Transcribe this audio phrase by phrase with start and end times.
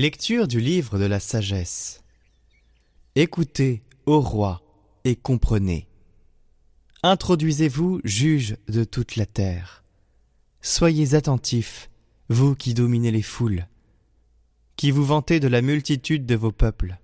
[0.00, 2.04] Lecture du livre de la sagesse.
[3.16, 4.62] Écoutez, ô roi,
[5.02, 5.88] et comprenez.
[7.02, 9.82] Introduisez-vous, juges de toute la terre.
[10.60, 11.90] Soyez attentifs,
[12.28, 13.66] vous qui dominez les foules,
[14.76, 16.96] qui vous vantez de la multitude de vos peuples.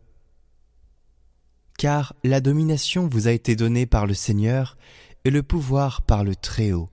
[1.76, 4.78] Car la domination vous a été donnée par le Seigneur
[5.24, 6.90] et le pouvoir par le Très-Haut,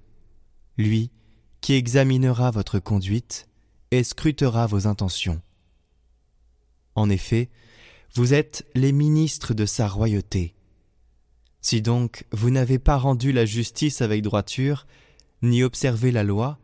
[0.79, 1.11] lui
[1.61, 3.47] qui examinera votre conduite
[3.91, 5.43] et scrutera vos intentions.
[7.01, 7.49] En effet,
[8.13, 10.53] vous êtes les ministres de sa royauté.
[11.59, 14.85] Si donc vous n'avez pas rendu la justice avec droiture,
[15.41, 16.59] ni observé la loi,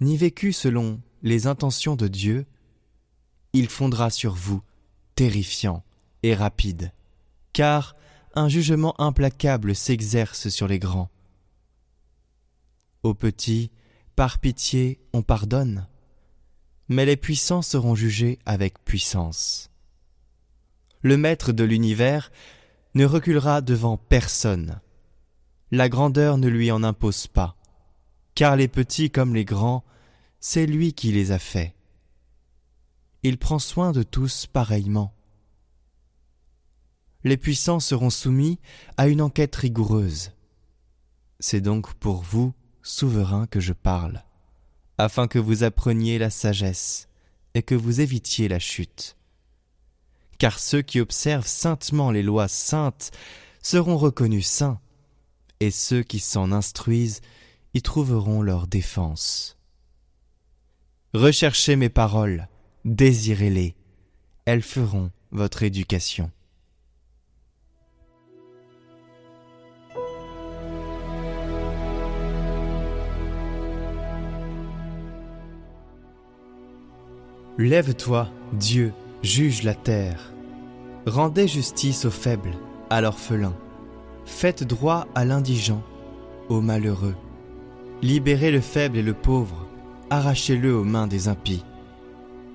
[0.00, 2.46] ni vécu selon les intentions de Dieu,
[3.52, 4.60] il fondera sur vous,
[5.14, 5.84] terrifiant
[6.24, 6.92] et rapide,
[7.52, 7.94] car
[8.34, 11.10] un jugement implacable s'exerce sur les grands.
[13.04, 13.70] Aux petits,
[14.16, 15.86] par pitié, on pardonne,
[16.88, 19.70] mais les puissants seront jugés avec puissance.
[21.02, 22.30] Le Maître de l'univers
[22.94, 24.80] ne reculera devant personne.
[25.70, 27.56] La grandeur ne lui en impose pas,
[28.34, 29.84] car les petits comme les grands,
[30.40, 31.74] c'est lui qui les a faits.
[33.22, 35.12] Il prend soin de tous pareillement.
[37.24, 38.58] Les puissants seront soumis
[38.96, 40.32] à une enquête rigoureuse.
[41.40, 44.22] C'est donc pour vous, souverains, que je parle
[44.98, 47.08] afin que vous appreniez la sagesse
[47.54, 49.15] et que vous évitiez la chute.
[50.38, 53.10] Car ceux qui observent saintement les lois saintes
[53.62, 54.80] seront reconnus saints,
[55.60, 57.20] et ceux qui s'en instruisent
[57.74, 59.56] y trouveront leur défense.
[61.14, 62.48] Recherchez mes paroles,
[62.84, 63.74] désirez-les,
[64.44, 66.30] elles feront votre éducation.
[77.58, 78.92] Lève-toi, Dieu,
[79.26, 80.32] juge la terre.
[81.06, 82.54] Rendez justice aux faibles,
[82.90, 83.54] à l'orphelin.
[84.24, 85.82] Faites droit à l'indigent,
[86.48, 87.16] au malheureux.
[88.02, 89.66] Libérez le faible et le pauvre,
[90.10, 91.64] arrachez-le aux mains des impies.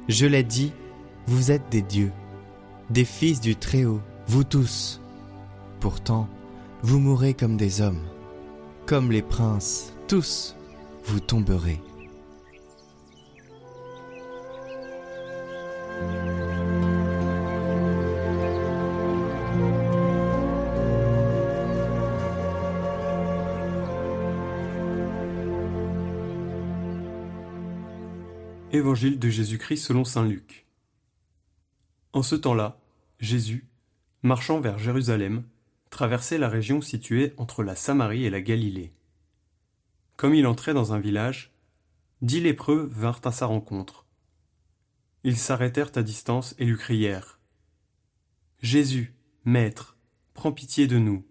[0.07, 0.71] Je l'ai dit,
[1.27, 2.11] vous êtes des dieux,
[2.89, 5.01] des fils du Très-Haut, vous tous.
[5.79, 6.27] Pourtant,
[6.83, 8.01] vous mourrez comme des hommes,
[8.85, 10.55] comme les princes, tous,
[11.03, 11.81] vous tomberez.
[28.73, 30.65] Évangile de Jésus-Christ selon Saint Luc.
[32.13, 32.79] En ce temps-là,
[33.19, 33.67] Jésus,
[34.23, 35.43] marchant vers Jérusalem,
[35.89, 38.93] traversait la région située entre la Samarie et la Galilée.
[40.15, 41.51] Comme il entrait dans un village,
[42.21, 44.05] dix lépreux vinrent à sa rencontre.
[45.25, 47.41] Ils s'arrêtèrent à distance et lui crièrent
[48.61, 49.97] Jésus, Maître,
[50.33, 51.25] prends pitié de nous.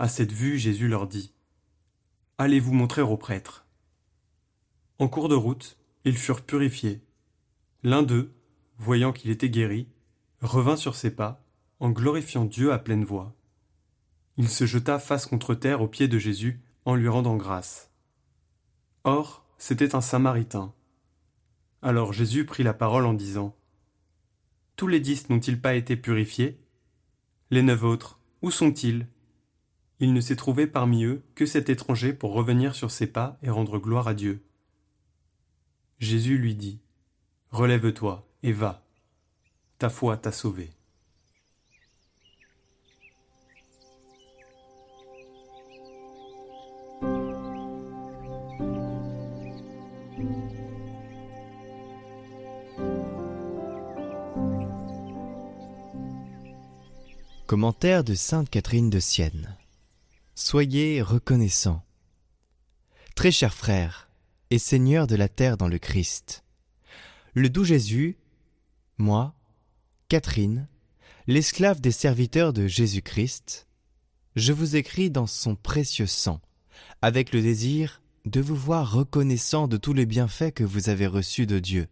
[0.00, 1.32] À cette vue, Jésus leur dit
[2.36, 3.64] Allez vous montrer au prêtre.
[4.98, 7.02] En cours de route, ils furent purifiés.
[7.82, 8.32] L'un d'eux,
[8.78, 9.88] voyant qu'il était guéri,
[10.40, 11.44] revint sur ses pas,
[11.78, 13.34] en glorifiant Dieu à pleine voix.
[14.36, 17.90] Il se jeta face contre terre aux pieds de Jésus en lui rendant grâce.
[19.04, 20.72] Or, c'était un Samaritain.
[21.82, 23.56] Alors Jésus prit la parole en disant
[24.76, 26.58] Tous les dix n'ont-ils pas été purifiés?
[27.50, 29.06] Les neuf autres, où sont-ils?
[29.98, 33.50] Il ne s'est trouvé parmi eux que cet étranger pour revenir sur ses pas et
[33.50, 34.42] rendre gloire à Dieu.
[36.00, 36.80] Jésus lui dit,
[37.50, 38.82] Relève-toi et va,
[39.76, 40.70] ta foi t'a sauvé.
[57.46, 59.56] Commentaire de Sainte Catherine de Sienne.
[60.34, 61.84] Soyez reconnaissants.
[63.16, 64.09] Très chers frères,
[64.50, 66.44] et Seigneur de la terre dans le Christ.
[67.34, 68.18] Le doux Jésus,
[68.98, 69.34] moi,
[70.08, 70.68] Catherine,
[71.28, 73.68] l'esclave des serviteurs de Jésus-Christ,
[74.34, 76.40] je vous écris dans son précieux sang,
[77.00, 81.46] avec le désir de vous voir reconnaissant de tous les bienfaits que vous avez reçus
[81.46, 81.86] de Dieu,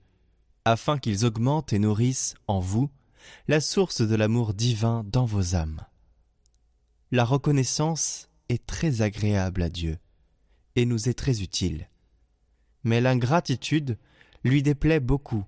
[0.64, 2.90] afin qu'ils augmentent et nourrissent en vous
[3.46, 5.84] la source de l'amour divin dans vos âmes.
[7.12, 9.99] La reconnaissance est très agréable à Dieu
[10.75, 11.88] et nous est très utile
[12.84, 13.98] mais l'ingratitude
[14.44, 15.44] lui déplaît beaucoup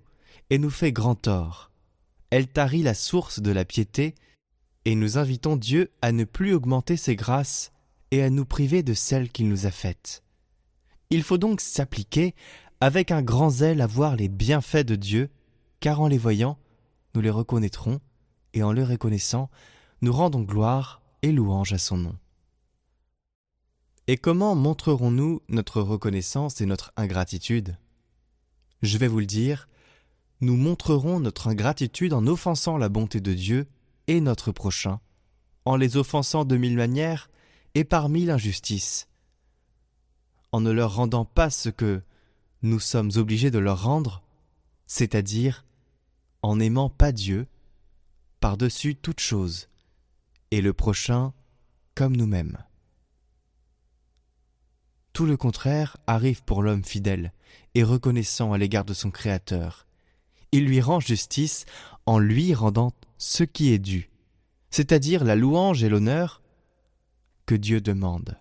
[0.51, 1.71] et nous fait grand tort.
[2.31, 4.15] Elle tarit la source de la piété,
[4.85, 7.73] et nous invitons Dieu à ne plus augmenter ses grâces
[8.11, 10.23] et à nous priver de celles qu'il nous a faites.
[11.11, 12.35] Il faut donc s'appliquer
[12.81, 15.29] avec un grand zèle à voir les bienfaits de Dieu
[15.81, 16.59] car en les voyant,
[17.15, 18.01] nous les reconnaîtrons,
[18.53, 19.51] et en les reconnaissant,
[20.03, 22.17] nous rendons gloire et louange à son nom.
[24.07, 27.77] Et comment montrerons-nous notre reconnaissance et notre ingratitude?
[28.83, 29.69] Je vais vous le dire,
[30.41, 33.69] nous montrerons notre ingratitude en offensant la bonté de Dieu
[34.07, 35.01] et notre prochain,
[35.65, 37.31] en les offensant de mille manières
[37.75, 39.09] et par mille injustices,
[40.53, 42.03] en ne leur rendant pas ce que
[42.63, 44.23] nous sommes obligés de leur rendre,
[44.87, 45.65] c'est-à-dire
[46.43, 47.47] en n'aimant pas Dieu
[48.41, 49.69] par-dessus toute chose,
[50.51, 51.33] et le prochain
[51.95, 52.59] comme nous-mêmes.
[55.21, 57.35] Tout le contraire arrive pour l'homme fidèle
[57.75, 59.87] et reconnaissant à l'égard de son Créateur.
[60.51, 61.67] Il lui rend justice
[62.07, 64.09] en lui rendant ce qui est dû,
[64.71, 66.41] c'est-à-dire la louange et l'honneur
[67.45, 68.39] que Dieu demande.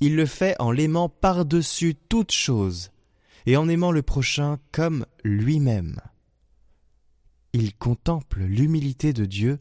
[0.00, 2.90] Il le fait en l'aimant par-dessus toute chose
[3.46, 6.00] et en aimant le prochain comme lui-même.
[7.52, 9.60] Il contemple l'humilité de Dieu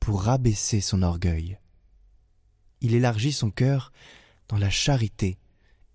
[0.00, 1.58] pour rabaisser son orgueil.
[2.80, 3.92] Il élargit son cœur
[4.48, 5.38] dans la charité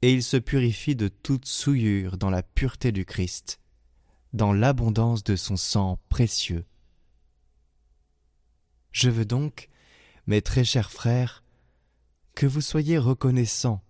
[0.01, 3.59] et il se purifie de toute souillure dans la pureté du Christ,
[4.33, 6.65] dans l'abondance de son sang précieux.
[8.91, 9.69] Je veux donc,
[10.27, 11.43] mes très chers frères,
[12.35, 13.81] que vous soyez reconnaissants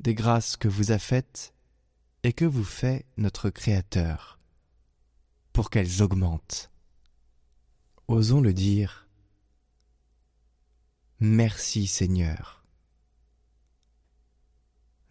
[0.00, 1.54] des grâces que vous a faites
[2.22, 4.38] et que vous fait notre Créateur,
[5.52, 6.70] pour qu'elles augmentent.
[8.06, 9.07] Osons le dire.
[11.20, 12.62] Merci Seigneur.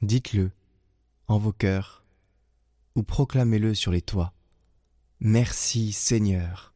[0.01, 0.51] Dites-le
[1.27, 2.05] en vos cœurs
[2.95, 4.33] ou proclamez-le sur les toits.
[5.19, 6.73] Merci Seigneur.